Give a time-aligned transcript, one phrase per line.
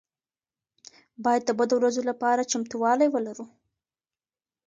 [1.23, 3.45] باید د بدو ورځو لپاره چمتووالی ولرو.